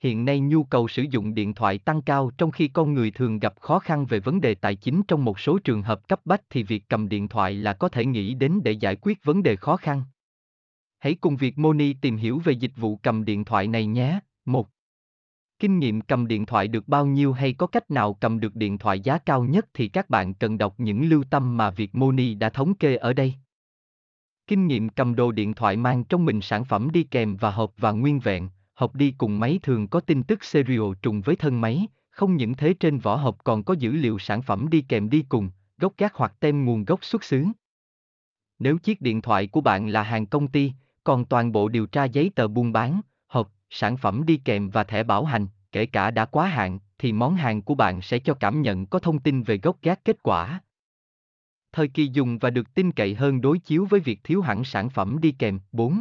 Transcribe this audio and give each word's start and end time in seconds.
hiện 0.00 0.24
nay 0.24 0.40
nhu 0.40 0.64
cầu 0.64 0.88
sử 0.88 1.02
dụng 1.02 1.34
điện 1.34 1.54
thoại 1.54 1.78
tăng 1.78 2.02
cao 2.02 2.30
trong 2.38 2.50
khi 2.50 2.68
con 2.68 2.94
người 2.94 3.10
thường 3.10 3.38
gặp 3.38 3.60
khó 3.60 3.78
khăn 3.78 4.06
về 4.06 4.20
vấn 4.20 4.40
đề 4.40 4.54
tài 4.54 4.74
chính 4.74 5.02
trong 5.08 5.24
một 5.24 5.40
số 5.40 5.58
trường 5.58 5.82
hợp 5.82 6.08
cấp 6.08 6.20
bách 6.24 6.42
thì 6.50 6.62
việc 6.62 6.84
cầm 6.88 7.08
điện 7.08 7.28
thoại 7.28 7.54
là 7.54 7.72
có 7.72 7.88
thể 7.88 8.04
nghĩ 8.04 8.34
đến 8.34 8.60
để 8.64 8.72
giải 8.72 8.96
quyết 8.96 9.24
vấn 9.24 9.42
đề 9.42 9.56
khó 9.56 9.76
khăn. 9.76 10.02
Hãy 10.98 11.14
cùng 11.14 11.36
việc 11.36 11.58
Moni 11.58 11.92
tìm 11.92 12.16
hiểu 12.16 12.38
về 12.44 12.52
dịch 12.52 12.72
vụ 12.76 12.96
cầm 12.96 13.24
điện 13.24 13.44
thoại 13.44 13.66
này 13.66 13.86
nhé. 13.86 14.20
1. 14.44 14.68
Kinh 15.58 15.78
nghiệm 15.78 16.00
cầm 16.00 16.26
điện 16.26 16.46
thoại 16.46 16.68
được 16.68 16.88
bao 16.88 17.06
nhiêu 17.06 17.32
hay 17.32 17.52
có 17.52 17.66
cách 17.66 17.90
nào 17.90 18.14
cầm 18.14 18.40
được 18.40 18.54
điện 18.54 18.78
thoại 18.78 19.00
giá 19.00 19.18
cao 19.18 19.44
nhất 19.44 19.66
thì 19.74 19.88
các 19.88 20.10
bạn 20.10 20.34
cần 20.34 20.58
đọc 20.58 20.74
những 20.78 21.08
lưu 21.08 21.24
tâm 21.30 21.56
mà 21.56 21.70
việc 21.70 21.94
Moni 21.94 22.34
đã 22.34 22.50
thống 22.50 22.74
kê 22.74 22.96
ở 22.96 23.12
đây. 23.12 23.34
Kinh 24.46 24.66
nghiệm 24.66 24.88
cầm 24.88 25.14
đồ 25.14 25.32
điện 25.32 25.54
thoại 25.54 25.76
mang 25.76 26.04
trong 26.04 26.24
mình 26.24 26.40
sản 26.40 26.64
phẩm 26.64 26.90
đi 26.92 27.02
kèm 27.02 27.36
và 27.36 27.50
hộp 27.50 27.72
và 27.76 27.92
nguyên 27.92 28.20
vẹn, 28.20 28.48
hộp 28.78 28.94
đi 28.94 29.14
cùng 29.18 29.40
máy 29.40 29.60
thường 29.62 29.88
có 29.88 30.00
tin 30.00 30.22
tức 30.22 30.44
serial 30.44 30.92
trùng 31.02 31.20
với 31.20 31.36
thân 31.36 31.60
máy, 31.60 31.86
không 32.10 32.36
những 32.36 32.54
thế 32.54 32.74
trên 32.74 32.98
vỏ 32.98 33.16
hộp 33.16 33.44
còn 33.44 33.64
có 33.64 33.74
dữ 33.74 33.92
liệu 33.92 34.18
sản 34.18 34.42
phẩm 34.42 34.68
đi 34.70 34.80
kèm 34.88 35.10
đi 35.10 35.24
cùng, 35.28 35.50
gốc 35.78 35.92
gác 35.98 36.14
hoặc 36.14 36.34
tem 36.40 36.64
nguồn 36.64 36.84
gốc 36.84 37.04
xuất 37.04 37.24
xứ. 37.24 37.44
Nếu 38.58 38.78
chiếc 38.78 39.00
điện 39.00 39.22
thoại 39.22 39.46
của 39.46 39.60
bạn 39.60 39.88
là 39.88 40.02
hàng 40.02 40.26
công 40.26 40.48
ty, 40.48 40.72
còn 41.04 41.24
toàn 41.24 41.52
bộ 41.52 41.68
điều 41.68 41.86
tra 41.86 42.04
giấy 42.04 42.30
tờ 42.34 42.48
buôn 42.48 42.72
bán, 42.72 43.00
hộp, 43.26 43.52
sản 43.70 43.96
phẩm 43.96 44.26
đi 44.26 44.36
kèm 44.44 44.70
và 44.70 44.84
thẻ 44.84 45.02
bảo 45.02 45.24
hành, 45.24 45.46
kể 45.72 45.86
cả 45.86 46.10
đã 46.10 46.24
quá 46.24 46.46
hạn, 46.46 46.78
thì 46.98 47.12
món 47.12 47.34
hàng 47.34 47.62
của 47.62 47.74
bạn 47.74 48.02
sẽ 48.02 48.18
cho 48.18 48.34
cảm 48.34 48.62
nhận 48.62 48.86
có 48.86 48.98
thông 48.98 49.18
tin 49.18 49.42
về 49.42 49.58
gốc 49.58 49.76
gác 49.82 50.04
kết 50.04 50.22
quả. 50.22 50.60
Thời 51.72 51.88
kỳ 51.88 52.06
dùng 52.06 52.38
và 52.38 52.50
được 52.50 52.74
tin 52.74 52.92
cậy 52.92 53.14
hơn 53.14 53.40
đối 53.40 53.58
chiếu 53.58 53.84
với 53.84 54.00
việc 54.00 54.20
thiếu 54.24 54.42
hẳn 54.42 54.64
sản 54.64 54.90
phẩm 54.90 55.18
đi 55.20 55.32
kèm. 55.32 55.60
4. 55.72 56.00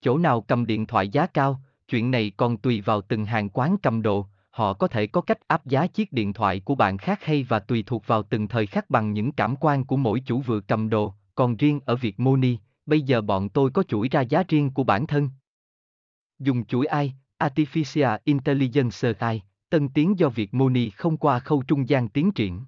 Chỗ 0.00 0.18
nào 0.18 0.40
cầm 0.40 0.66
điện 0.66 0.86
thoại 0.86 1.08
giá 1.08 1.26
cao, 1.26 1.60
chuyện 1.92 2.10
này 2.10 2.32
còn 2.36 2.56
tùy 2.56 2.80
vào 2.80 3.00
từng 3.00 3.24
hàng 3.24 3.48
quán 3.48 3.76
cầm 3.82 4.02
đồ, 4.02 4.26
họ 4.50 4.72
có 4.72 4.88
thể 4.88 5.06
có 5.06 5.20
cách 5.20 5.48
áp 5.48 5.66
giá 5.66 5.86
chiếc 5.86 6.12
điện 6.12 6.32
thoại 6.32 6.60
của 6.60 6.74
bạn 6.74 6.98
khác 6.98 7.24
hay 7.24 7.42
và 7.42 7.58
tùy 7.58 7.82
thuộc 7.86 8.06
vào 8.06 8.22
từng 8.22 8.48
thời 8.48 8.66
khắc 8.66 8.90
bằng 8.90 9.12
những 9.12 9.32
cảm 9.32 9.56
quan 9.56 9.84
của 9.84 9.96
mỗi 9.96 10.20
chủ 10.20 10.40
vừa 10.40 10.60
cầm 10.60 10.88
đồ, 10.88 11.14
còn 11.34 11.56
riêng 11.56 11.80
ở 11.84 11.96
việc 11.96 12.20
Moni, 12.20 12.56
bây 12.86 13.00
giờ 13.00 13.20
bọn 13.20 13.48
tôi 13.48 13.70
có 13.70 13.82
chuỗi 13.82 14.08
ra 14.08 14.20
giá 14.20 14.42
riêng 14.48 14.70
của 14.70 14.84
bản 14.84 15.06
thân. 15.06 15.30
Dùng 16.38 16.64
chuỗi 16.64 16.86
ai, 16.86 17.14
Artificial 17.38 18.18
Intelligence 18.24 19.12
AI, 19.18 19.42
tân 19.70 19.88
tiến 19.88 20.18
do 20.18 20.28
việc 20.28 20.54
Moni 20.54 20.90
không 20.90 21.16
qua 21.16 21.38
khâu 21.38 21.62
trung 21.62 21.88
gian 21.88 22.08
tiến 22.08 22.32
triển. 22.32 22.64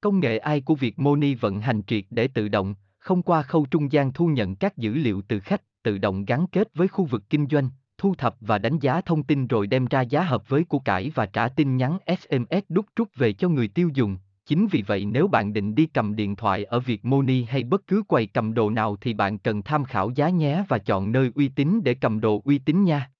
Công 0.00 0.20
nghệ 0.20 0.38
AI 0.38 0.60
của 0.60 0.74
việc 0.74 0.98
Moni 0.98 1.34
vận 1.34 1.60
hành 1.60 1.82
triệt 1.82 2.04
để 2.10 2.28
tự 2.28 2.48
động, 2.48 2.74
không 2.98 3.22
qua 3.22 3.42
khâu 3.42 3.66
trung 3.70 3.92
gian 3.92 4.12
thu 4.12 4.26
nhận 4.26 4.56
các 4.56 4.76
dữ 4.76 4.94
liệu 4.94 5.22
từ 5.28 5.40
khách, 5.40 5.82
tự 5.82 5.98
động 5.98 6.24
gắn 6.24 6.46
kết 6.46 6.74
với 6.74 6.88
khu 6.88 7.04
vực 7.04 7.22
kinh 7.30 7.46
doanh, 7.50 7.70
thu 8.04 8.14
thập 8.14 8.36
và 8.40 8.58
đánh 8.58 8.78
giá 8.78 9.00
thông 9.00 9.22
tin 9.22 9.46
rồi 9.46 9.66
đem 9.66 9.86
ra 9.86 10.00
giá 10.00 10.22
hợp 10.22 10.48
với 10.48 10.64
của 10.64 10.78
cải 10.78 11.10
và 11.14 11.26
trả 11.26 11.48
tin 11.48 11.76
nhắn 11.76 11.98
SMS 12.06 12.64
đúc 12.68 12.86
rút 12.96 13.08
về 13.16 13.32
cho 13.32 13.48
người 13.48 13.68
tiêu 13.68 13.90
dùng. 13.94 14.16
Chính 14.46 14.66
vì 14.66 14.82
vậy 14.86 15.04
nếu 15.04 15.28
bạn 15.28 15.52
định 15.52 15.74
đi 15.74 15.86
cầm 15.86 16.16
điện 16.16 16.36
thoại 16.36 16.64
ở 16.64 16.80
Việt 16.80 17.04
Moni 17.04 17.42
hay 17.42 17.62
bất 17.62 17.86
cứ 17.86 18.02
quầy 18.08 18.26
cầm 18.26 18.54
đồ 18.54 18.70
nào 18.70 18.96
thì 19.00 19.14
bạn 19.14 19.38
cần 19.38 19.62
tham 19.62 19.84
khảo 19.84 20.10
giá 20.10 20.28
nhé 20.28 20.64
và 20.68 20.78
chọn 20.78 21.12
nơi 21.12 21.30
uy 21.34 21.48
tín 21.48 21.80
để 21.84 21.94
cầm 21.94 22.20
đồ 22.20 22.42
uy 22.44 22.58
tín 22.58 22.84
nha. 22.84 23.10